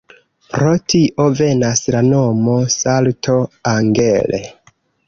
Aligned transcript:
Pro 0.53 0.71
tio 0.93 1.27
venas 1.41 1.83
la 1.97 2.03
nomo 2.09 2.59
"Salto 2.81 3.39
Angel". 3.77 4.39